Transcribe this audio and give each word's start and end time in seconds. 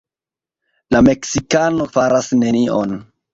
La 0.95 1.01
meksikano 1.07 1.87
faras 1.99 2.31
nenion. 2.41 2.99